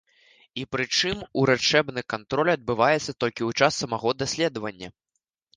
І 0.61 0.61
прычым 0.75 1.19
урачэбны 1.41 2.01
кантроль 2.15 2.51
адбываецца 2.55 3.17
толькі 3.25 3.39
ў 3.49 3.63
час 3.63 3.73
самога 3.85 4.15
даследавання. 4.21 4.87